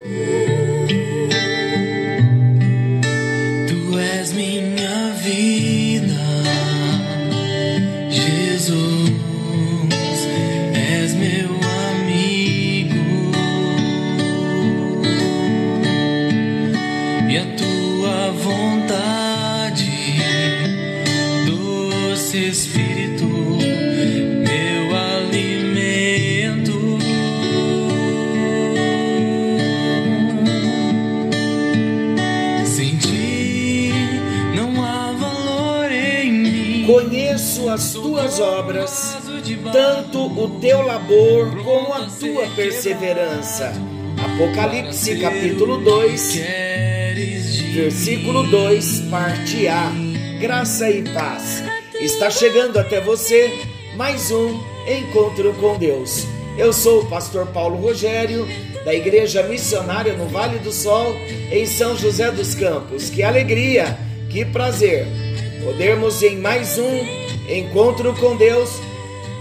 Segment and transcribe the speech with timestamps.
[0.00, 0.27] as
[42.58, 43.72] perseverança.
[44.20, 46.40] Apocalipse capítulo 2,
[47.72, 49.92] versículo 2, parte A.
[50.40, 51.62] Graça e paz.
[52.00, 53.48] Está chegando até você
[53.94, 56.26] mais um encontro com Deus.
[56.58, 58.44] Eu sou o pastor Paulo Rogério,
[58.84, 61.14] da Igreja Missionária no Vale do Sol,
[61.52, 63.08] em São José dos Campos.
[63.08, 63.96] Que alegria,
[64.28, 65.06] que prazer
[65.64, 67.06] podermos em mais um
[67.48, 68.80] encontro com Deus,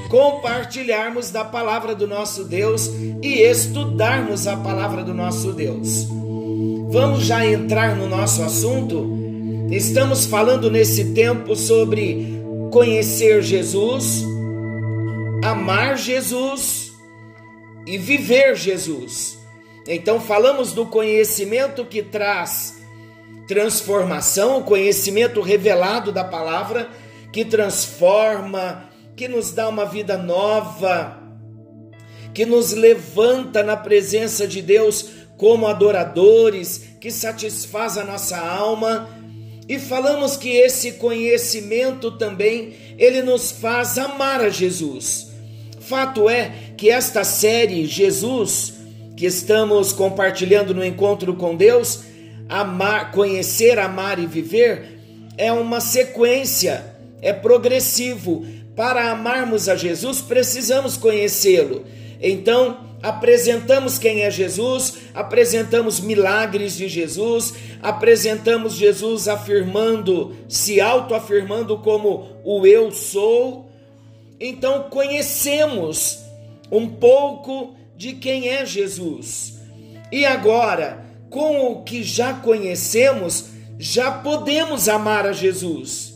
[0.10, 2.88] compartilharmos da palavra do nosso Deus
[3.22, 6.08] e estudarmos a palavra do nosso Deus.
[6.90, 9.18] Vamos já entrar no nosso assunto?
[9.70, 12.42] Estamos falando nesse tempo sobre
[12.72, 14.24] conhecer Jesus,
[15.44, 16.94] amar Jesus
[17.86, 19.38] e viver Jesus.
[19.88, 22.78] Então, falamos do conhecimento que traz
[23.48, 26.90] transformação, o conhecimento revelado da palavra
[27.32, 28.87] que transforma,
[29.18, 31.18] que nos dá uma vida nova,
[32.36, 39.10] que nos levanta na presença de Deus como adoradores, que satisfaz a nossa alma.
[39.68, 45.30] E falamos que esse conhecimento também ele nos faz amar a Jesus.
[45.82, 48.76] Fato é que esta série Jesus
[49.16, 52.04] que estamos compartilhando no encontro com Deus,
[52.48, 55.00] amar, conhecer, amar e viver,
[55.36, 58.46] é uma sequência é progressivo.
[58.78, 61.84] Para amarmos a Jesus, precisamos conhecê-lo.
[62.22, 72.28] Então, apresentamos quem é Jesus, apresentamos milagres de Jesus, apresentamos Jesus afirmando, se autoafirmando como
[72.44, 73.68] o eu sou.
[74.40, 76.20] Então, conhecemos
[76.72, 79.60] um pouco de quem é Jesus.
[80.12, 83.46] E agora, com o que já conhecemos,
[83.80, 86.16] já podemos amar a Jesus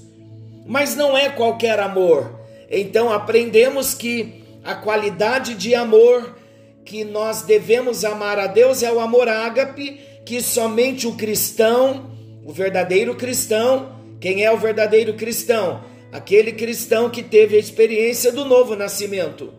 [0.65, 2.40] mas não é qualquer amor.
[2.71, 6.37] Então aprendemos que a qualidade de amor
[6.85, 12.11] que nós devemos amar a Deus é o amor ágape, que somente o cristão,
[12.45, 15.83] o verdadeiro cristão, quem é o verdadeiro cristão?
[16.11, 19.53] Aquele cristão que teve a experiência do novo nascimento.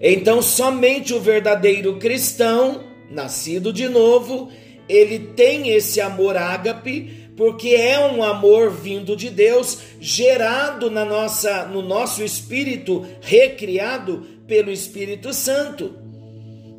[0.00, 4.50] Então, somente o verdadeiro cristão, nascido de novo,
[4.88, 11.64] ele tem esse amor ágape porque é um amor vindo de Deus, gerado na nossa,
[11.64, 15.94] no nosso espírito, recriado pelo Espírito Santo.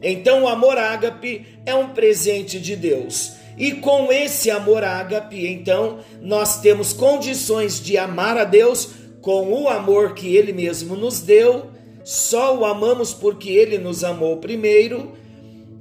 [0.03, 3.31] Então, o amor ágape é um presente de Deus.
[3.57, 8.89] E com esse amor ágape, então, nós temos condições de amar a Deus
[9.19, 11.71] com o amor que ele mesmo nos deu.
[12.03, 15.13] Só o amamos porque ele nos amou primeiro.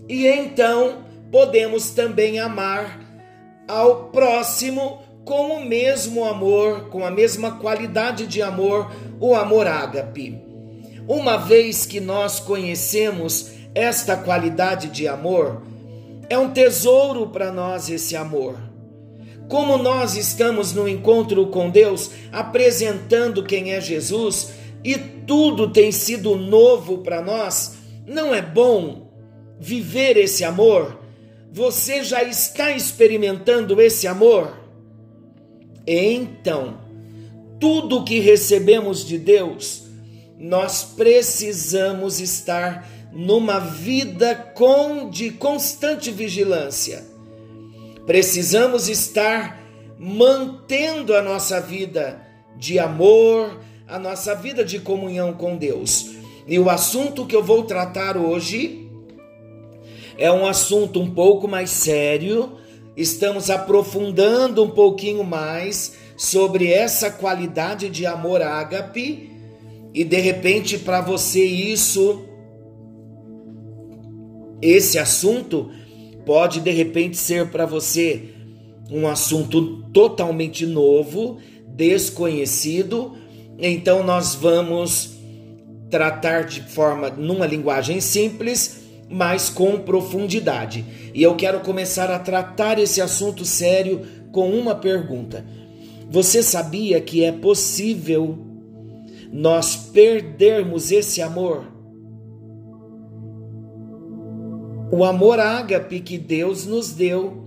[0.09, 3.10] E então podemos também amar
[3.71, 10.37] ao próximo com o mesmo amor, com a mesma qualidade de amor, o amor ágape.
[11.07, 15.63] Uma vez que nós conhecemos esta qualidade de amor,
[16.29, 18.57] é um tesouro para nós esse amor.
[19.49, 24.53] Como nós estamos no encontro com Deus, apresentando quem é Jesus,
[24.83, 27.77] e tudo tem sido novo para nós,
[28.07, 29.11] não é bom
[29.59, 31.00] viver esse amor?
[31.53, 34.57] Você já está experimentando esse amor?
[35.87, 36.79] Então,
[37.59, 39.83] tudo que recebemos de Deus,
[40.39, 47.05] nós precisamos estar numa vida com de constante vigilância.
[48.07, 49.61] Precisamos estar
[49.99, 52.21] mantendo a nossa vida
[52.57, 56.11] de amor, a nossa vida de comunhão com Deus.
[56.47, 58.90] E o assunto que eu vou tratar hoje
[60.21, 62.53] é um assunto um pouco mais sério.
[62.95, 69.31] Estamos aprofundando um pouquinho mais sobre essa qualidade de amor ágape
[69.95, 72.23] e de repente para você isso
[74.61, 75.71] esse assunto
[76.27, 78.35] pode de repente ser para você
[78.91, 83.17] um assunto totalmente novo, desconhecido.
[83.59, 85.19] Então nós vamos
[85.89, 88.80] tratar de forma numa linguagem simples
[89.11, 90.85] mas com profundidade.
[91.13, 95.45] E eu quero começar a tratar esse assunto sério com uma pergunta.
[96.09, 98.39] Você sabia que é possível
[99.33, 101.65] nós perdermos esse amor?
[104.93, 107.45] O amor ágape que Deus nos deu.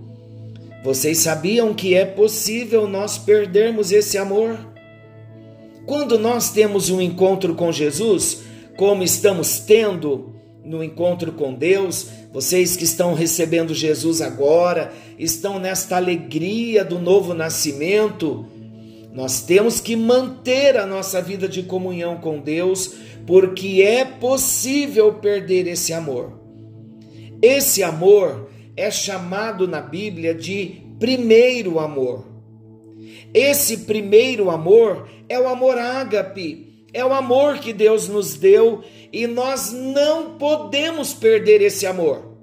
[0.82, 4.58] Vocês sabiam que é possível nós perdermos esse amor?
[5.86, 8.42] Quando nós temos um encontro com Jesus,
[8.76, 10.33] como estamos tendo
[10.64, 17.34] no encontro com Deus, vocês que estão recebendo Jesus agora, estão nesta alegria do novo
[17.34, 18.46] nascimento,
[19.12, 22.94] nós temos que manter a nossa vida de comunhão com Deus,
[23.24, 26.32] porque é possível perder esse amor.
[27.40, 32.26] Esse amor é chamado na Bíblia de primeiro amor.
[33.32, 38.82] Esse primeiro amor é o amor ágape, é o amor que Deus nos deu
[39.14, 42.34] e nós não podemos perder esse amor.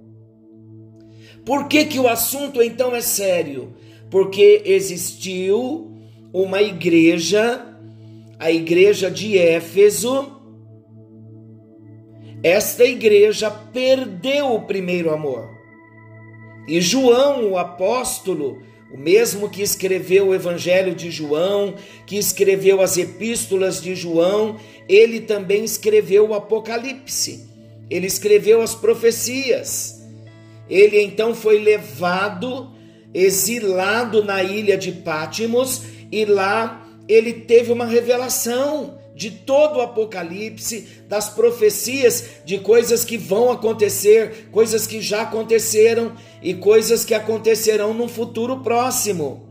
[1.45, 3.73] Por que, que o assunto então é sério?
[4.09, 5.91] Porque existiu
[6.31, 7.61] uma igreja,
[8.39, 10.31] a igreja de Éfeso.
[12.41, 15.49] Esta igreja perdeu o primeiro amor.
[16.69, 18.63] E João, o apóstolo,
[18.93, 21.75] o mesmo que escreveu o Evangelho de João,
[22.05, 24.57] que escreveu as epístolas de João,
[24.91, 27.47] ele também escreveu o Apocalipse.
[27.89, 30.01] Ele escreveu as profecias.
[30.69, 32.69] Ele então foi levado,
[33.13, 40.87] exilado na ilha de Pátimos, e lá ele teve uma revelação de todo o Apocalipse,
[41.07, 47.93] das profecias de coisas que vão acontecer, coisas que já aconteceram e coisas que acontecerão
[47.93, 49.47] no futuro próximo.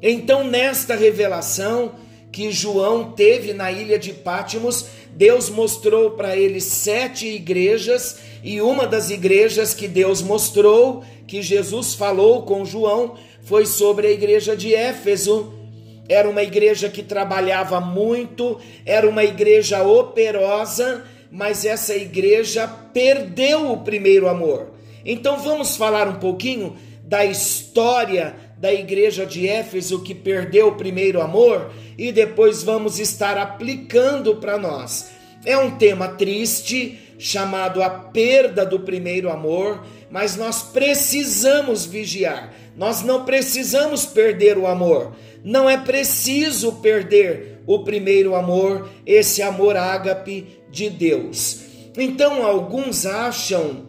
[0.00, 1.92] Então, nesta revelação
[2.32, 8.86] que João teve na ilha de Pátimos, Deus mostrou para ele sete igrejas, e uma
[8.86, 14.74] das igrejas que Deus mostrou, que Jesus falou com João, foi sobre a igreja de
[14.74, 15.62] Éfeso
[16.08, 23.78] era uma igreja que trabalhava muito, era uma igreja operosa, mas essa igreja perdeu o
[23.78, 24.72] primeiro amor.
[25.04, 31.20] Então vamos falar um pouquinho da história da igreja de Éfeso que perdeu o primeiro
[31.20, 35.10] amor e depois vamos estar aplicando para nós.
[35.44, 42.54] É um tema triste, chamado a perda do primeiro amor, mas nós precisamos vigiar.
[42.76, 45.12] Nós não precisamos perder o amor.
[45.42, 51.62] Não é preciso perder o primeiro amor, esse amor ágape de Deus.
[51.98, 53.88] Então, alguns acham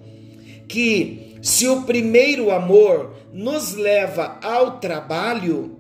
[0.68, 5.78] que se o primeiro amor nos leva ao trabalho,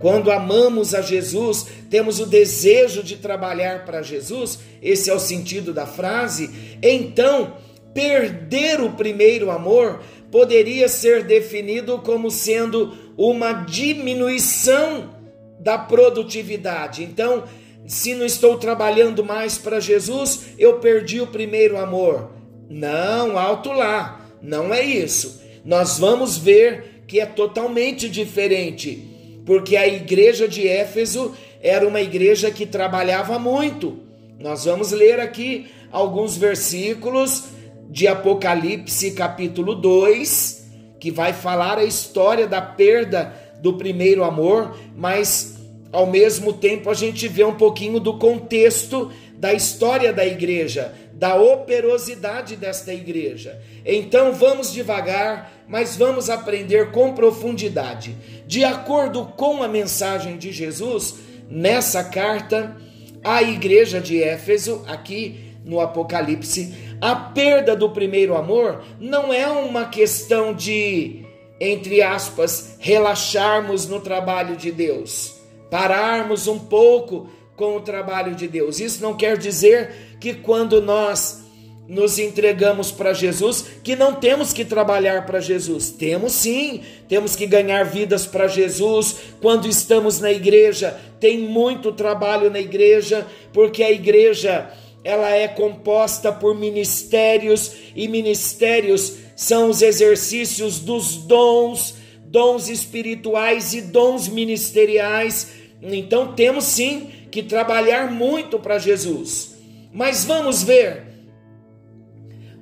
[0.00, 5.72] quando amamos a Jesus, temos o desejo de trabalhar para Jesus, esse é o sentido
[5.72, 7.54] da frase, então
[7.94, 15.14] perder o primeiro amor poderia ser definido como sendo uma diminuição
[15.60, 17.04] da produtividade.
[17.04, 17.44] Então,
[17.86, 22.32] se não estou trabalhando mais para Jesus, eu perdi o primeiro amor.
[22.68, 25.40] Não, alto lá, não é isso.
[25.64, 32.50] Nós vamos ver que é totalmente diferente, porque a igreja de Éfeso era uma igreja
[32.50, 33.98] que trabalhava muito.
[34.38, 37.44] Nós vamos ler aqui alguns versículos
[37.90, 40.66] de Apocalipse, capítulo 2,
[41.00, 45.56] que vai falar a história da perda do primeiro amor, mas
[45.90, 51.34] ao mesmo tempo a gente vê um pouquinho do contexto da história da igreja, da
[51.34, 53.60] operosidade desta igreja.
[53.84, 58.16] Então vamos devagar, mas vamos aprender com profundidade.
[58.46, 61.16] De acordo com a mensagem de Jesus,
[61.50, 62.76] nessa carta,
[63.24, 69.86] a igreja de Éfeso, aqui no Apocalipse, a perda do primeiro amor não é uma
[69.86, 71.24] questão de,
[71.60, 75.34] entre aspas, relaxarmos no trabalho de Deus,
[75.68, 78.78] pararmos um pouco com o trabalho de Deus.
[78.78, 81.48] Isso não quer dizer que quando nós
[81.88, 85.90] nos entregamos para Jesus, que não temos que trabalhar para Jesus.
[85.90, 89.16] Temos sim, temos que ganhar vidas para Jesus.
[89.40, 94.70] Quando estamos na igreja, tem muito trabalho na igreja, porque a igreja
[95.02, 101.94] ela é composta por ministérios e ministérios são os exercícios dos dons,
[102.24, 105.52] dons espirituais e dons ministeriais.
[105.80, 109.57] Então temos sim que trabalhar muito para Jesus.
[109.98, 111.08] Mas vamos ver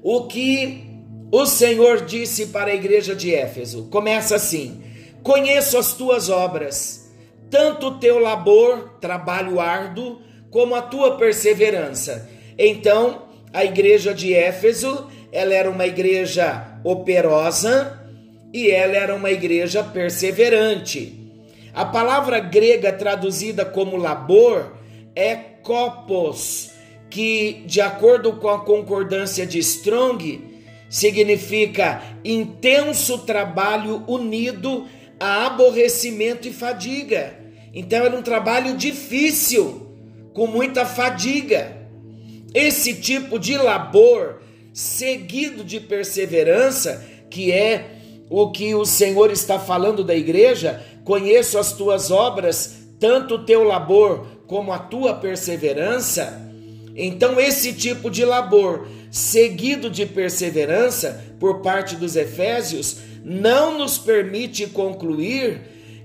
[0.02, 0.86] o que
[1.30, 3.88] o Senhor disse para a igreja de Éfeso.
[3.90, 4.82] Começa assim:
[5.22, 7.12] Conheço as tuas obras,
[7.50, 12.26] tanto o teu labor, trabalho árduo, como a tua perseverança.
[12.56, 18.02] Então, a igreja de Éfeso ela era uma igreja operosa
[18.50, 21.30] e ela era uma igreja perseverante.
[21.74, 24.78] A palavra grega traduzida como labor
[25.14, 26.74] é kopos,
[27.10, 30.56] que, de acordo com a concordância de Strong,
[30.88, 34.86] significa intenso trabalho unido
[35.18, 37.38] a aborrecimento e fadiga.
[37.72, 39.86] Então era um trabalho difícil,
[40.32, 41.76] com muita fadiga.
[42.54, 47.96] Esse tipo de labor, seguido de perseverança, que é
[48.28, 53.62] o que o Senhor está falando da igreja, conheço as tuas obras, tanto o teu
[53.62, 56.45] labor como a tua perseverança.
[56.96, 64.66] Então, esse tipo de labor, seguido de perseverança por parte dos Efésios, não nos permite
[64.66, 65.60] concluir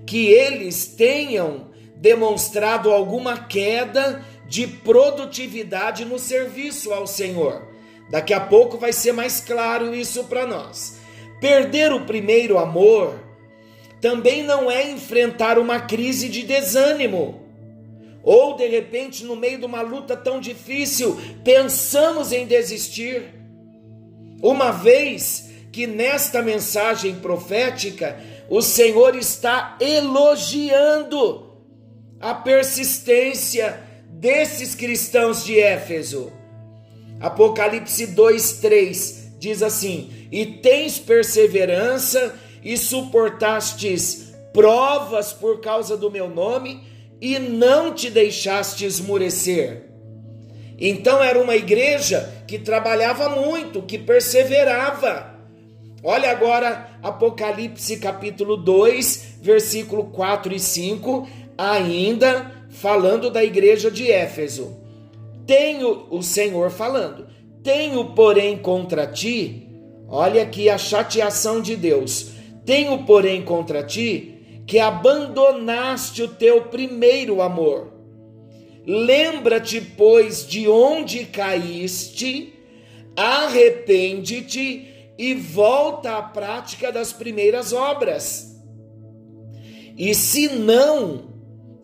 [0.05, 7.69] que eles tenham demonstrado alguma queda de produtividade no serviço ao Senhor.
[8.10, 11.00] Daqui a pouco vai ser mais claro isso para nós.
[11.39, 13.17] Perder o primeiro amor
[14.01, 17.40] também não é enfrentar uma crise de desânimo.
[18.23, 23.33] Ou de repente, no meio de uma luta tão difícil, pensamos em desistir.
[24.41, 31.51] Uma vez que nesta mensagem profética o Senhor está elogiando
[32.19, 36.31] a persistência desses cristãos de Éfeso.
[37.19, 46.90] Apocalipse 2:3 diz assim: "E tens perseverança e suportastes provas por causa do meu nome
[47.21, 49.91] e não te deixaste esmurecer."
[50.79, 55.39] Então era uma igreja que trabalhava muito, que perseverava.
[56.03, 64.75] Olha agora Apocalipse capítulo 2, versículo 4 e 5, ainda falando da igreja de Éfeso.
[65.45, 67.27] Tenho o Senhor falando.
[67.63, 69.67] Tenho, porém, contra ti,
[70.07, 72.31] olha aqui a chateação de Deus.
[72.65, 77.91] Tenho, porém, contra ti que abandonaste o teu primeiro amor.
[78.86, 82.53] Lembra-te, pois, de onde caíste,
[83.15, 84.88] arrepende-te
[85.18, 88.60] e volta à prática das primeiras obras.
[89.98, 91.30] E se não,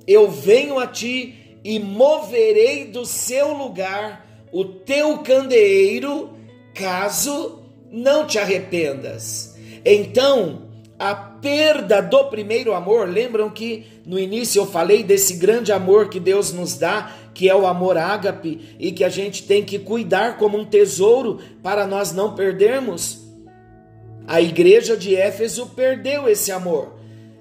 [0.08, 6.34] eu venho a ti e moverei do seu lugar o teu candeeiro,
[6.74, 9.56] caso não te arrependas.
[9.86, 10.67] Então,
[11.00, 16.20] a perda do primeiro amor, lembram que no início eu falei desse grande amor que
[16.20, 20.38] Deus nos dá, que é o amor ágape, e que a gente tem que cuidar
[20.38, 23.20] como um tesouro para nós não perdermos?
[24.28, 26.98] A igreja de Éfeso perdeu esse amor.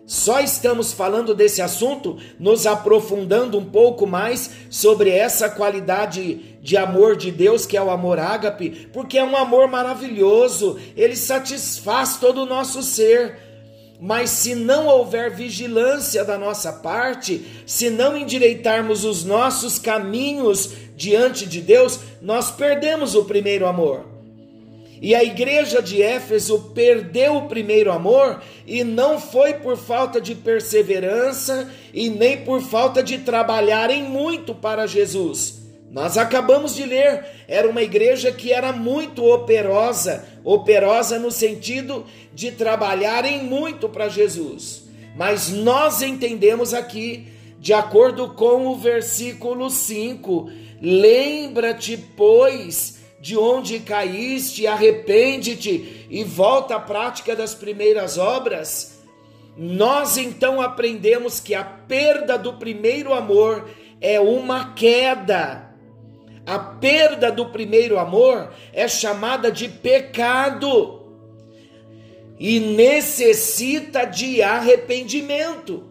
[0.06, 7.16] Só estamos falando desse assunto, nos aprofundando um pouco mais sobre essa qualidade de amor
[7.16, 12.42] de Deus, que é o amor ágape, porque é um amor maravilhoso, ele satisfaz todo
[12.42, 13.45] o nosso ser.
[14.00, 21.46] Mas se não houver vigilância da nossa parte, se não endireitarmos os nossos caminhos diante
[21.46, 24.04] de Deus, nós perdemos o primeiro amor.
[25.00, 30.34] E a igreja de Éfeso perdeu o primeiro amor e não foi por falta de
[30.34, 35.65] perseverança e nem por falta de trabalharem muito para Jesus.
[35.96, 42.52] Nós acabamos de ler, era uma igreja que era muito operosa, operosa no sentido de
[42.52, 44.84] trabalharem muito para Jesus.
[45.16, 50.50] Mas nós entendemos aqui, de acordo com o versículo 5,
[50.82, 59.00] lembra-te, pois, de onde caíste, arrepende-te e volta à prática das primeiras obras,
[59.56, 63.66] nós então aprendemos que a perda do primeiro amor
[63.98, 65.65] é uma queda.
[66.46, 71.02] A perda do primeiro amor é chamada de pecado
[72.38, 75.84] e necessita de arrependimento.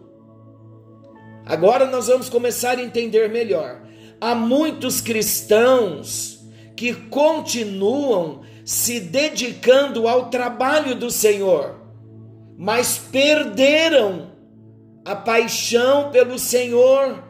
[1.44, 3.82] Agora nós vamos começar a entender melhor.
[4.18, 6.40] Há muitos cristãos
[6.74, 11.76] que continuam se dedicando ao trabalho do Senhor,
[12.56, 14.32] mas perderam
[15.04, 17.22] a paixão pelo Senhor,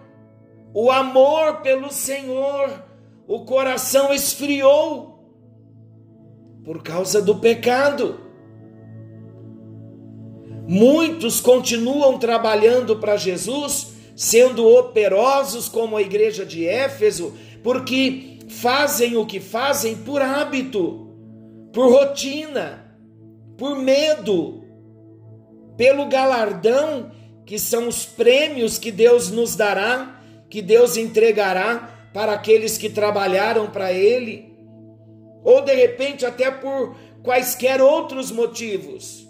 [0.73, 2.86] o amor pelo Senhor,
[3.26, 5.16] o coração esfriou
[6.64, 8.21] por causa do pecado.
[10.66, 19.26] Muitos continuam trabalhando para Jesus, sendo operosos como a igreja de Éfeso, porque fazem o
[19.26, 21.09] que fazem por hábito,
[21.73, 22.97] por rotina,
[23.56, 24.64] por medo,
[25.76, 27.12] pelo galardão
[27.45, 33.67] que são os prêmios que Deus nos dará, que Deus entregará para aqueles que trabalharam
[33.67, 34.57] para Ele.
[35.45, 39.29] ou de repente até por quaisquer outros motivos,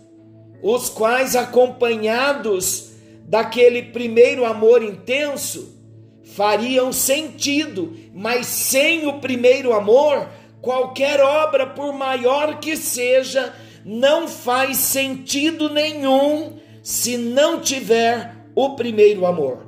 [0.63, 2.93] os quais, acompanhados
[3.25, 5.77] daquele primeiro amor intenso,
[6.23, 10.29] fariam sentido, mas sem o primeiro amor,
[10.63, 13.53] qualquer obra, por maior que seja,
[13.85, 19.67] não faz sentido nenhum se não tiver o primeiro amor.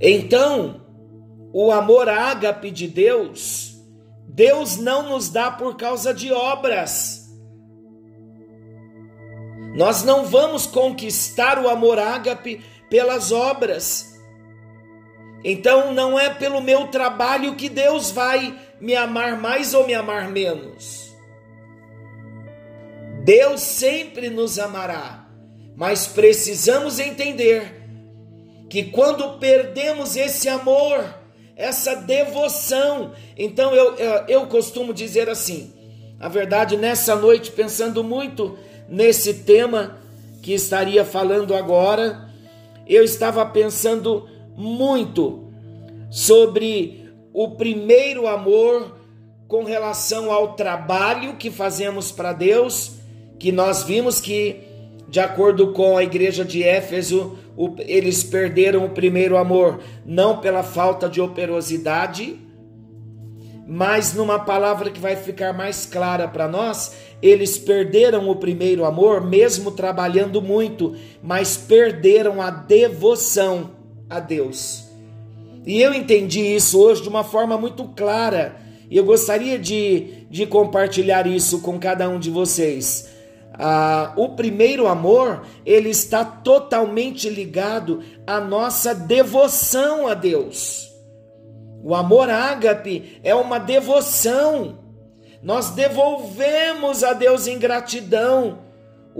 [0.00, 0.86] Então,
[1.52, 3.76] o amor ágape de Deus,
[4.28, 7.28] Deus não nos dá por causa de obras.
[9.74, 14.18] Nós não vamos conquistar o amor ágape pelas obras.
[15.44, 20.28] Então não é pelo meu trabalho que Deus vai me amar mais ou me amar
[20.30, 21.08] menos.
[23.24, 25.28] Deus sempre nos amará,
[25.76, 27.78] mas precisamos entender
[28.70, 31.04] que quando perdemos esse amor,
[31.58, 35.72] essa devoção, então eu, eu, eu costumo dizer assim,
[36.20, 38.56] a verdade, nessa noite, pensando muito
[38.88, 39.98] nesse tema
[40.40, 42.30] que estaria falando agora,
[42.86, 45.48] eu estava pensando muito
[46.10, 48.96] sobre o primeiro amor
[49.48, 52.92] com relação ao trabalho que fazemos para Deus,
[53.36, 54.60] que nós vimos que,
[55.08, 57.38] de acordo com a igreja de Éfeso,
[57.78, 62.38] eles perderam o primeiro amor, não pela falta de operosidade,
[63.66, 69.26] mas numa palavra que vai ficar mais clara para nós, eles perderam o primeiro amor,
[69.26, 73.70] mesmo trabalhando muito, mas perderam a devoção
[74.08, 74.84] a Deus.
[75.66, 78.56] E eu entendi isso hoje de uma forma muito clara,
[78.90, 83.17] e eu gostaria de, de compartilhar isso com cada um de vocês.
[83.58, 90.88] Ah, o primeiro amor, ele está totalmente ligado à nossa devoção a Deus.
[91.82, 94.78] O amor ágape é uma devoção.
[95.42, 98.58] Nós devolvemos a Deus em gratidão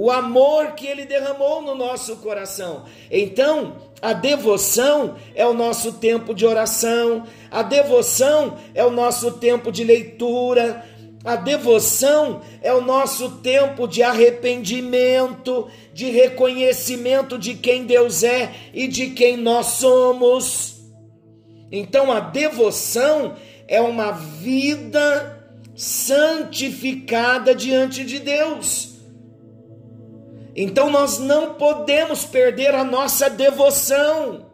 [0.01, 2.85] o amor que ele derramou no nosso coração.
[3.11, 9.73] Então, a devoção é o nosso tempo de oração, a devoção é o nosso tempo
[9.73, 10.85] de leitura,
[11.29, 18.89] a devoção é o nosso tempo de arrependimento, de reconhecimento de quem Deus é e
[18.89, 20.81] de quem nós somos.
[21.71, 23.37] Então a devoção
[23.69, 28.95] é uma vida santificada diante de Deus.
[30.57, 34.47] Então nós não podemos perder a nossa devoção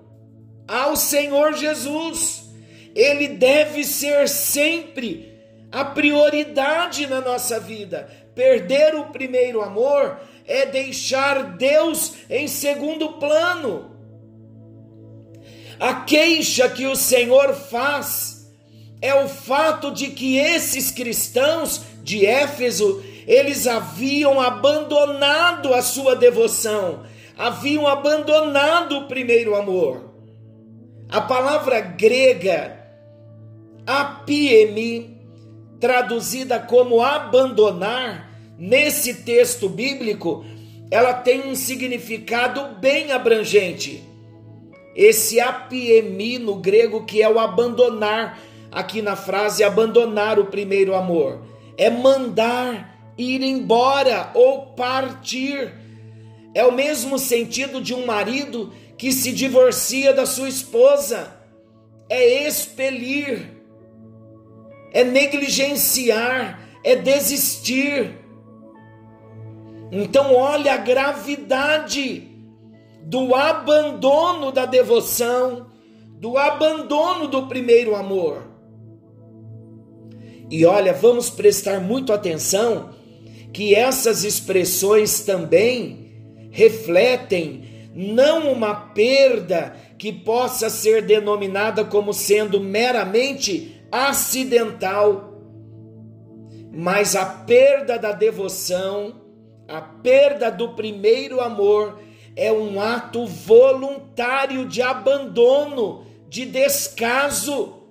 [0.66, 2.50] ao Senhor Jesus.
[2.96, 5.33] Ele deve ser sempre
[5.74, 8.08] a prioridade na nossa vida.
[8.32, 13.90] Perder o primeiro amor é deixar Deus em segundo plano.
[15.80, 18.48] A queixa que o Senhor faz
[19.02, 27.02] é o fato de que esses cristãos de Éfeso, eles haviam abandonado a sua devoção,
[27.36, 30.14] haviam abandonado o primeiro amor.
[31.08, 32.78] A palavra grega
[33.84, 35.13] apiemi
[35.84, 40.42] traduzida como abandonar, nesse texto bíblico,
[40.90, 44.02] ela tem um significado bem abrangente.
[44.96, 48.40] Esse apiemi no grego, que é o abandonar,
[48.72, 51.42] aqui na frase abandonar o primeiro amor,
[51.76, 55.70] é mandar ir embora ou partir.
[56.54, 61.30] É o mesmo sentido de um marido que se divorcia da sua esposa,
[62.08, 63.53] é expelir
[64.94, 68.12] é negligenciar, é desistir.
[69.90, 72.28] Então, olha a gravidade
[73.02, 75.66] do abandono da devoção,
[76.20, 78.48] do abandono do primeiro amor.
[80.48, 82.90] E olha, vamos prestar muito atenção
[83.52, 86.12] que essas expressões também
[86.50, 95.40] refletem não uma perda que possa ser denominada como sendo meramente acidental,
[96.72, 99.20] mas a perda da devoção,
[99.68, 102.00] a perda do primeiro amor,
[102.34, 107.84] é um ato voluntário de abandono, de descaso,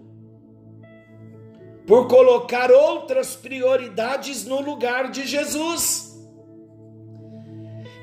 [1.87, 6.21] por colocar outras prioridades no lugar de Jesus.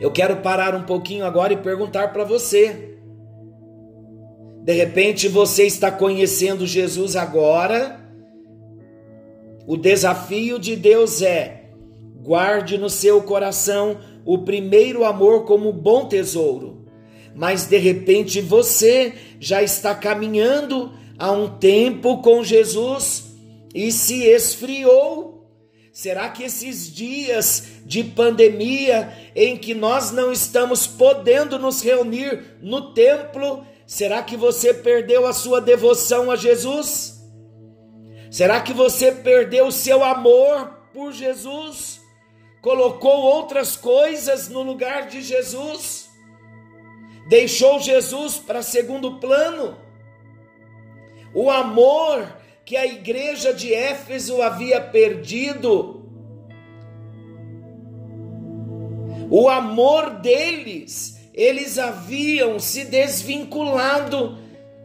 [0.00, 2.89] Eu quero parar um pouquinho agora e perguntar para você:
[4.62, 7.98] de repente você está conhecendo Jesus agora.
[9.66, 11.70] O desafio de Deus é:
[12.22, 16.84] guarde no seu coração o primeiro amor como bom tesouro.
[17.34, 23.32] Mas de repente você já está caminhando há um tempo com Jesus
[23.74, 25.30] e se esfriou.
[25.92, 32.92] Será que esses dias de pandemia em que nós não estamos podendo nos reunir no
[32.94, 37.20] templo, será que você perdeu a sua devoção a Jesus?
[38.30, 42.00] Será que você perdeu o seu amor por Jesus?
[42.62, 46.08] Colocou outras coisas no lugar de Jesus?
[47.28, 49.76] Deixou Jesus para segundo plano?
[51.34, 52.32] O amor
[52.64, 56.08] que a igreja de Éfeso havia perdido,
[59.28, 64.38] o amor deles, eles haviam se desvinculado,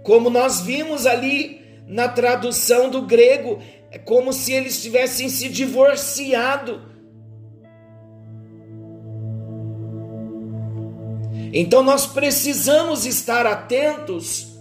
[0.04, 3.60] como nós vimos ali na tradução do grego,
[3.92, 6.82] é como se eles tivessem se divorciado.
[11.52, 14.56] Então nós precisamos estar atentos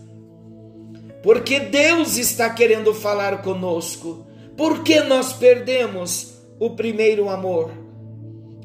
[1.22, 4.26] porque Deus está querendo falar conosco.
[4.56, 7.70] Por que nós perdemos o primeiro amor?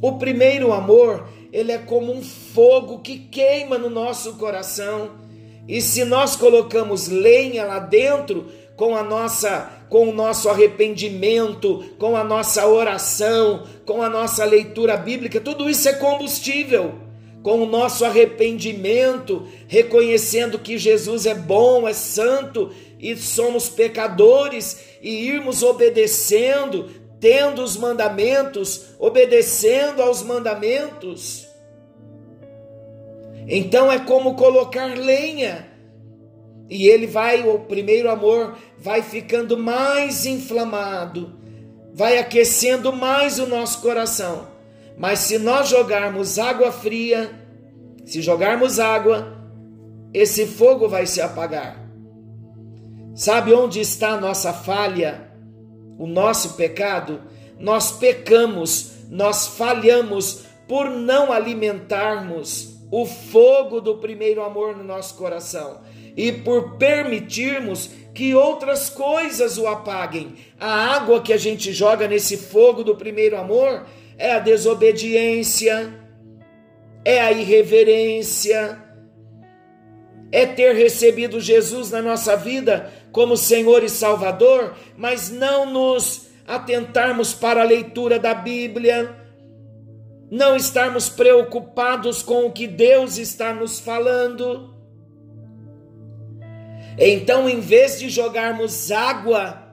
[0.02, 5.12] O primeiro amor, ele é como um fogo que queima no nosso coração.
[5.68, 12.16] E se nós colocamos lenha lá dentro, com a nossa com o nosso arrependimento, com
[12.16, 17.10] a nossa oração, com a nossa leitura bíblica, tudo isso é combustível
[17.42, 25.28] com o nosso arrependimento, reconhecendo que Jesus é bom, é santo e somos pecadores, e
[25.28, 31.48] irmos obedecendo, tendo os mandamentos, obedecendo aos mandamentos.
[33.48, 35.68] Então é como colocar lenha.
[36.70, 41.36] E ele vai, o primeiro amor, vai ficando mais inflamado,
[41.94, 44.60] vai aquecendo mais o nosso coração
[45.00, 47.32] mas se nós jogarmos água fria,
[48.06, 49.34] se jogarmos água,
[50.14, 51.90] esse fogo vai se apagar.
[53.16, 55.29] Sabe onde está a nossa falha,
[56.00, 57.22] o nosso pecado?
[57.60, 65.82] Nós pecamos, nós falhamos por não alimentarmos o fogo do primeiro amor no nosso coração
[66.16, 70.36] e por permitirmos que outras coisas o apaguem.
[70.60, 73.86] A água que a gente joga nesse fogo do primeiro amor
[74.18, 75.94] é a desobediência,
[77.06, 78.84] é a irreverência,
[80.32, 87.34] é ter recebido Jesus na nossa vida como Senhor e Salvador, mas não nos atentarmos
[87.34, 89.16] para a leitura da Bíblia,
[90.32, 94.74] não estarmos preocupados com o que Deus está nos falando.
[96.98, 99.64] Então, em vez de jogarmos água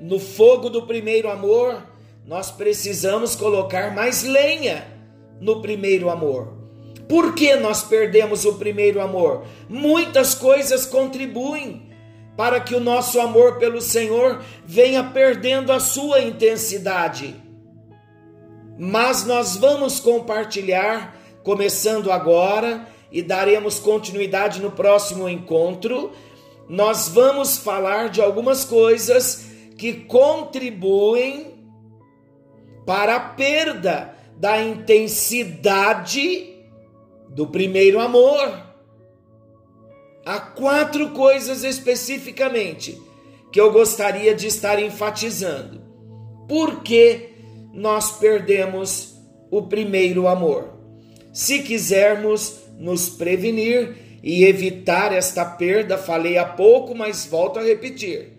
[0.00, 1.86] no fogo do primeiro amor,
[2.26, 4.86] nós precisamos colocar mais lenha
[5.40, 6.62] no primeiro amor.
[7.08, 9.44] Por que nós perdemos o primeiro amor?
[9.68, 11.91] Muitas coisas contribuem
[12.36, 17.36] para que o nosso amor pelo Senhor venha perdendo a sua intensidade.
[18.78, 26.12] Mas nós vamos compartilhar, começando agora, e daremos continuidade no próximo encontro.
[26.68, 31.52] Nós vamos falar de algumas coisas que contribuem
[32.86, 36.56] para a perda da intensidade
[37.28, 38.71] do primeiro amor.
[40.24, 43.00] Há quatro coisas especificamente
[43.50, 45.82] que eu gostaria de estar enfatizando.
[46.48, 47.30] Por que
[47.72, 49.14] nós perdemos
[49.50, 50.78] o primeiro amor?
[51.32, 58.32] Se quisermos nos prevenir e evitar esta perda, falei há pouco, mas volto a repetir.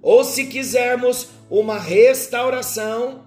[0.00, 3.24] Ou se quisermos uma restauração,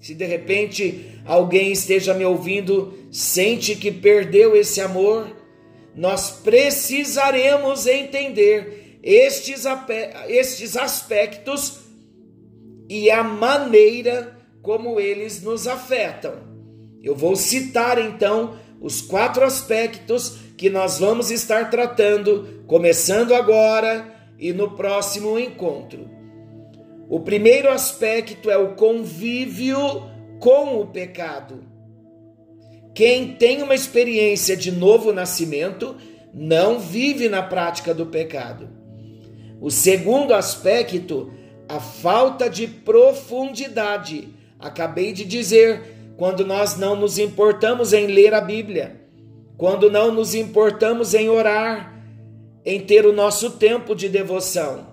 [0.00, 5.41] se de repente alguém esteja me ouvindo, sente que perdeu esse amor,
[5.94, 9.64] nós precisaremos entender estes,
[10.28, 11.80] estes aspectos
[12.88, 16.34] e a maneira como eles nos afetam.
[17.02, 24.52] Eu vou citar então os quatro aspectos que nós vamos estar tratando, começando agora e
[24.52, 26.08] no próximo encontro.
[27.08, 29.78] O primeiro aspecto é o convívio
[30.38, 31.71] com o pecado.
[32.94, 35.96] Quem tem uma experiência de novo nascimento
[36.32, 38.68] não vive na prática do pecado.
[39.60, 41.32] O segundo aspecto,
[41.68, 44.28] a falta de profundidade.
[44.58, 49.00] Acabei de dizer, quando nós não nos importamos em ler a Bíblia,
[49.56, 51.92] quando não nos importamos em orar,
[52.64, 54.92] em ter o nosso tempo de devoção.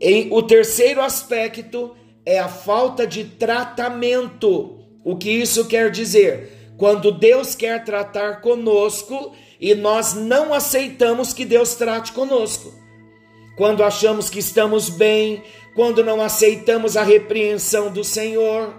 [0.00, 4.79] Em, o terceiro aspecto é a falta de tratamento.
[5.04, 6.72] O que isso quer dizer?
[6.76, 12.72] Quando Deus quer tratar conosco e nós não aceitamos que Deus trate conosco.
[13.56, 15.42] Quando achamos que estamos bem,
[15.74, 18.74] quando não aceitamos a repreensão do Senhor.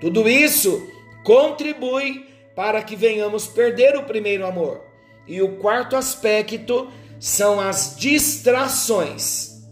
[0.00, 0.88] Tudo isso
[1.22, 4.82] contribui para que venhamos perder o primeiro amor.
[5.26, 9.62] E o quarto aspecto são as distrações.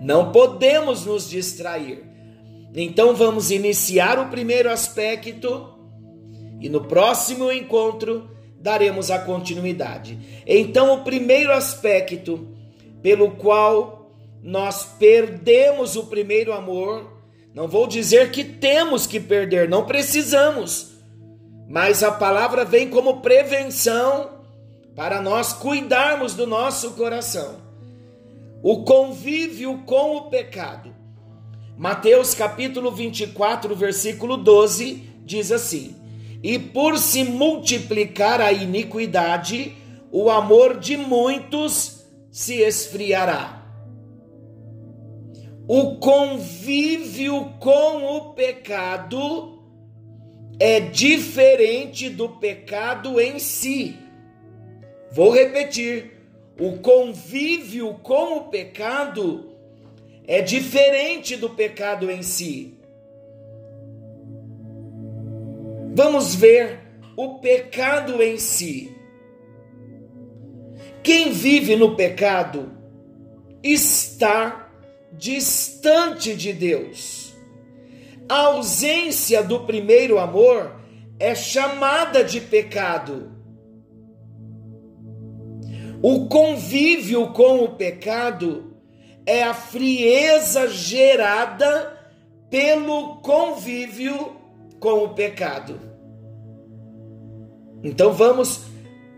[0.00, 2.13] Não podemos nos distrair.
[2.74, 5.72] Então vamos iniciar o primeiro aspecto
[6.60, 10.18] e no próximo encontro daremos a continuidade.
[10.46, 12.48] Então, o primeiro aspecto
[13.02, 14.10] pelo qual
[14.42, 17.12] nós perdemos o primeiro amor,
[17.54, 20.94] não vou dizer que temos que perder, não precisamos,
[21.68, 24.30] mas a palavra vem como prevenção
[24.96, 27.56] para nós cuidarmos do nosso coração.
[28.62, 30.93] O convívio com o pecado.
[31.76, 36.04] Mateus capítulo 24, versículo 12 diz assim:
[36.44, 39.74] e por se multiplicar a iniquidade,
[40.12, 43.64] o amor de muitos se esfriará.
[45.66, 49.58] O convívio com o pecado
[50.60, 53.96] é diferente do pecado em si.
[55.12, 56.12] Vou repetir:
[56.60, 59.53] o convívio com o pecado
[60.26, 62.78] é diferente do pecado em si.
[65.94, 66.80] Vamos ver
[67.16, 68.96] o pecado em si.
[71.02, 72.72] Quem vive no pecado
[73.62, 74.70] está
[75.12, 77.34] distante de Deus.
[78.28, 80.80] A ausência do primeiro amor
[81.18, 83.30] é chamada de pecado.
[86.02, 88.63] O convívio com o pecado
[89.26, 91.92] é a frieza gerada
[92.50, 94.36] pelo convívio
[94.78, 95.80] com o pecado.
[97.82, 98.62] Então vamos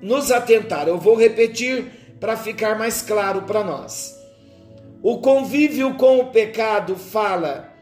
[0.01, 0.89] nos atentar.
[0.89, 4.15] Eu vou repetir para ficar mais claro para nós.
[5.03, 7.73] O convívio com o pecado fala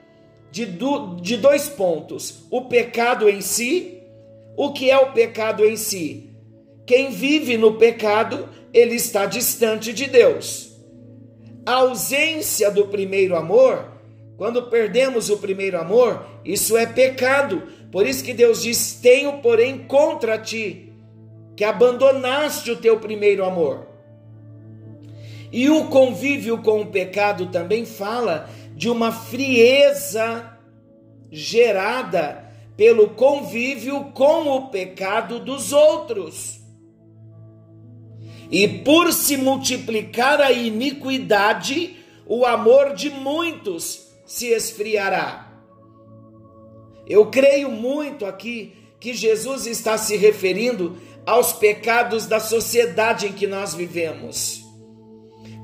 [0.51, 4.03] de, do, de dois pontos: o pecado em si,
[4.57, 6.31] o que é o pecado em si.
[6.87, 10.64] Quem vive no pecado, ele está distante de Deus.
[11.67, 13.95] A ausência do primeiro amor
[14.37, 17.63] quando perdemos o primeiro amor, isso é pecado.
[17.93, 20.93] Por isso que Deus diz: Tenho, porém, contra ti,
[21.57, 23.87] que abandonaste o teu primeiro amor.
[25.53, 30.51] E o convívio com o pecado também fala de uma frieza
[31.31, 32.45] gerada
[32.77, 36.64] pelo convívio com o pecado dos outros.
[38.55, 45.53] E por se multiplicar a iniquidade, o amor de muitos se esfriará.
[47.05, 53.49] Eu creio muito aqui que Jesus está se referindo aos pecados da sociedade em que
[53.49, 54.63] nós vivemos.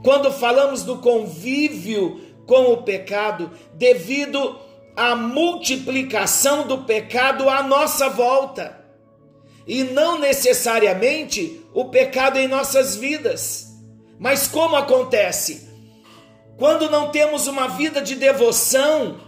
[0.03, 4.59] Quando falamos do convívio com o pecado, devido
[4.97, 8.80] à multiplicação do pecado à nossa volta,
[9.67, 13.69] e não necessariamente o pecado em nossas vidas.
[14.19, 15.69] Mas como acontece?
[16.59, 19.19] Quando não temos uma vida de devoção,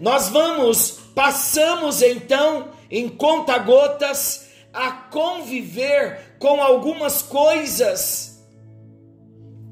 [0.00, 8.38] nós vamos, passamos então em conta-gotas a conviver com algumas coisas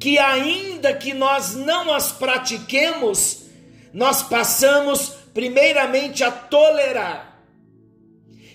[0.01, 3.45] que, ainda que nós não as pratiquemos,
[3.93, 7.36] nós passamos primeiramente a tolerar.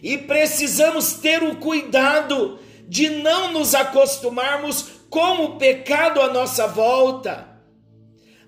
[0.01, 7.51] E precisamos ter o cuidado de não nos acostumarmos com o pecado à nossa volta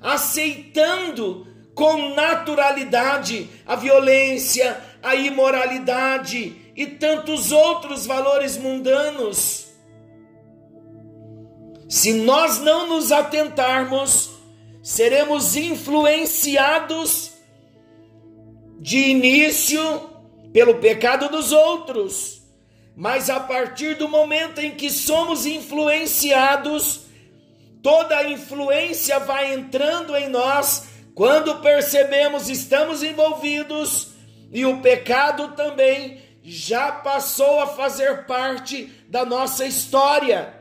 [0.04, 9.68] aceitando com naturalidade a violência, a imoralidade e tantos outros valores mundanos.
[11.88, 14.30] Se nós não nos atentarmos,
[14.84, 17.32] seremos influenciados
[18.80, 20.10] de início
[20.54, 22.44] pelo pecado dos outros,
[22.96, 27.04] mas a partir do momento em que somos influenciados
[27.84, 34.14] toda a influência vai entrando em nós, quando percebemos estamos envolvidos
[34.54, 40.54] e o pecado também já passou a fazer parte da nossa história.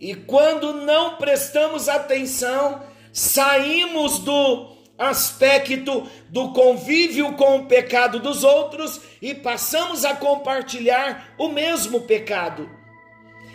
[0.00, 9.00] E quando não prestamos atenção, saímos do aspecto do convívio com o pecado dos outros
[9.20, 12.70] e passamos a compartilhar o mesmo pecado.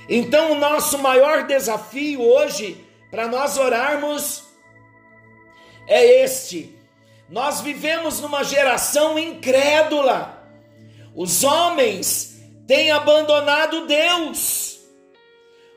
[0.08, 4.44] Então, o nosso maior desafio hoje para nós orarmos
[5.88, 6.76] é este.
[7.30, 10.48] Nós vivemos numa geração incrédula.
[11.16, 14.80] Os homens têm abandonado Deus.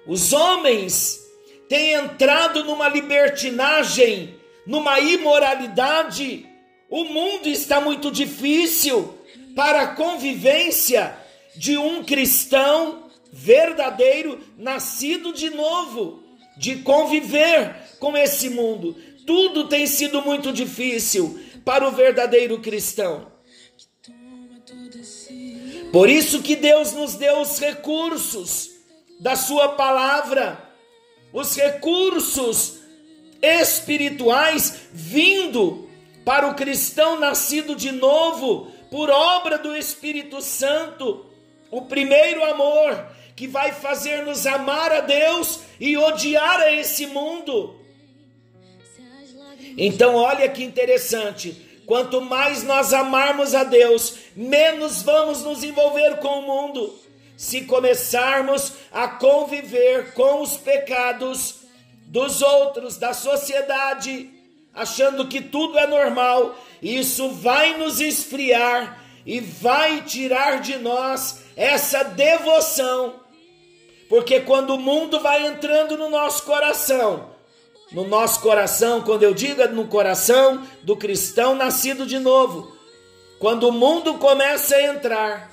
[0.07, 1.20] Os homens
[1.68, 6.46] tem entrado numa libertinagem, numa imoralidade.
[6.88, 9.18] O mundo está muito difícil
[9.55, 11.16] para a convivência
[11.57, 16.22] de um cristão verdadeiro, nascido de novo,
[16.57, 18.96] de conviver com esse mundo.
[19.27, 23.31] Tudo tem sido muito difícil para o verdadeiro cristão.
[25.92, 28.70] Por isso que Deus nos deu os recursos
[29.20, 30.70] da sua palavra,
[31.33, 32.81] os recursos
[33.42, 35.90] espirituais vindo
[36.24, 41.26] para o cristão nascido de novo por obra do Espírito Santo,
[41.70, 47.81] o primeiro amor que vai fazer nos amar a Deus e odiar a esse mundo.
[49.76, 51.57] Então, olha que interessante.
[51.87, 56.94] Quanto mais nós amarmos a Deus, menos vamos nos envolver com o mundo.
[57.37, 61.62] Se começarmos a conviver com os pecados
[62.12, 64.29] dos outros, da sociedade,
[64.75, 72.03] achando que tudo é normal, isso vai nos esfriar e vai tirar de nós essa
[72.05, 73.14] devoção.
[74.11, 77.31] Porque quando o mundo vai entrando no nosso coração,
[77.92, 82.77] no nosso coração, quando eu digo é no coração do cristão nascido de novo,
[83.38, 85.51] quando o mundo começa a entrar,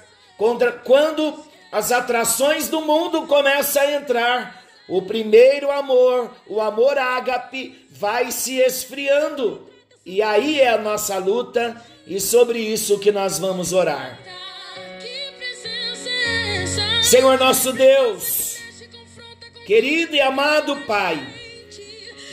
[0.84, 1.42] quando
[1.72, 4.59] as atrações do mundo começam a entrar,
[4.90, 9.70] o primeiro amor, o amor ágape, vai se esfriando.
[10.06, 14.20] E aí é a nossa luta, e sobre isso que nós vamos orar.
[17.04, 18.58] Senhor nosso Deus,
[19.66, 21.40] querido e amado Pai,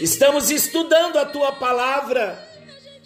[0.00, 2.38] Estamos estudando a tua palavra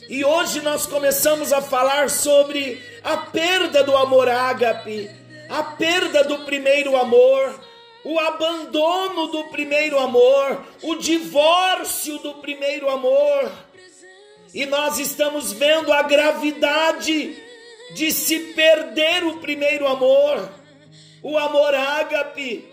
[0.09, 5.09] e hoje nós começamos a falar sobre a perda do amor ágape,
[5.49, 7.61] a perda do primeiro amor,
[8.05, 13.53] o abandono do primeiro amor, o divórcio do primeiro amor.
[14.53, 17.37] E nós estamos vendo a gravidade
[17.95, 20.49] de se perder o primeiro amor,
[21.23, 22.69] o amor ágape.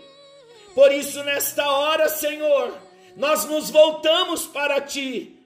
[0.74, 2.76] Por isso, nesta hora, Senhor,
[3.16, 5.36] nós nos voltamos para ti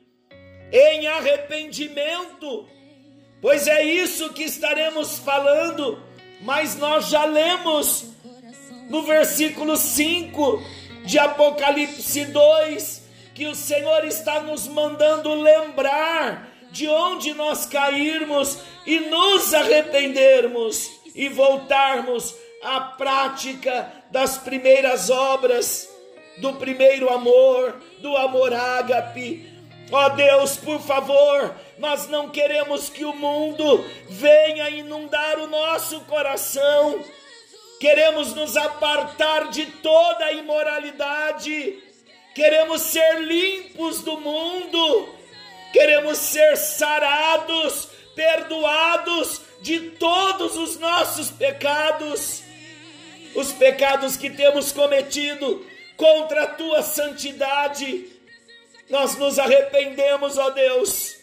[0.70, 2.66] em arrependimento,
[3.40, 6.02] pois é isso que estaremos falando,
[6.40, 8.11] mas nós já lemos
[8.92, 10.62] no versículo 5
[11.06, 13.02] de Apocalipse 2
[13.34, 21.26] que o Senhor está nos mandando lembrar de onde nós cairmos e nos arrependermos e
[21.30, 25.88] voltarmos à prática das primeiras obras
[26.36, 29.50] do primeiro amor, do amor ágape.
[29.90, 36.00] Ó oh Deus, por favor, nós não queremos que o mundo venha inundar o nosso
[36.00, 37.02] coração.
[37.82, 41.82] Queremos nos apartar de toda a imoralidade.
[42.32, 45.12] Queremos ser limpos do mundo.
[45.72, 52.44] Queremos ser sarados, perdoados de todos os nossos pecados.
[53.34, 55.66] Os pecados que temos cometido
[55.96, 58.06] contra a tua santidade.
[58.90, 61.16] Nós nos arrependemos, ó Deus.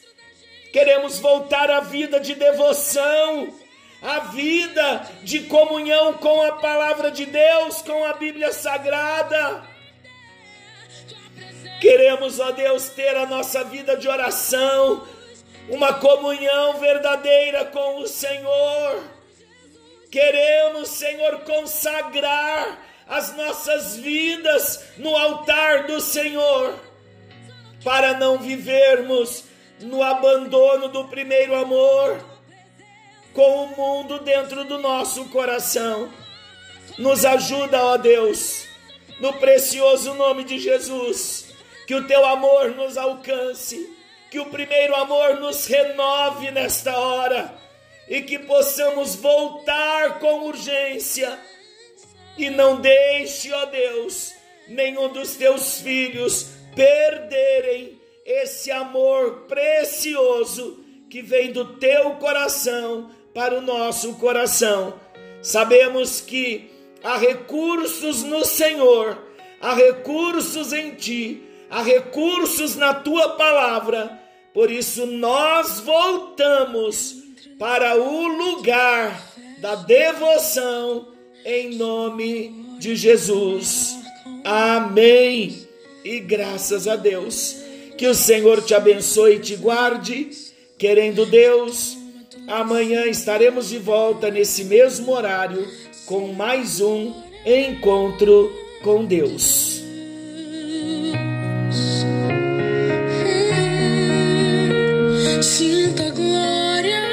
[0.74, 3.58] Queremos voltar à vida de devoção,
[4.02, 9.64] à vida de comunhão com a palavra de Deus, com a Bíblia Sagrada.
[11.82, 15.08] Queremos, ó Deus, ter a nossa vida de oração,
[15.70, 19.04] uma comunhão verdadeira com o Senhor.
[20.12, 26.76] Queremos, Senhor, consagrar as nossas vidas no altar do Senhor,
[27.84, 29.46] para não vivermos
[29.80, 32.20] no abandono do primeiro amor,
[33.40, 36.12] com o mundo dentro do nosso coração.
[36.98, 38.66] Nos ajuda, ó Deus,
[39.22, 41.46] no precioso nome de Jesus,
[41.88, 43.96] que o teu amor nos alcance,
[44.30, 47.58] que o primeiro amor nos renove nesta hora
[48.10, 51.40] e que possamos voltar com urgência
[52.38, 54.34] e não deixe, ó Deus,
[54.68, 63.62] nenhum dos teus filhos perderem esse amor precioso que vem do teu coração para o
[63.62, 64.94] nosso coração.
[65.42, 66.70] Sabemos que
[67.04, 69.18] há recursos no Senhor,
[69.62, 74.20] há recursos em ti, há recursos na tua palavra.
[74.54, 77.16] Por isso nós voltamos
[77.58, 81.08] para o lugar da devoção
[81.46, 83.98] em nome de Jesus.
[84.44, 85.68] Amém.
[86.04, 87.58] E graças a Deus.
[87.98, 90.30] Que o Senhor te abençoe e te guarde.
[90.78, 91.98] Querendo Deus,
[92.50, 95.68] Amanhã estaremos de volta nesse mesmo horário
[96.08, 97.14] com mais um
[97.46, 99.84] encontro com Deus.
[105.42, 107.09] Sinta glória.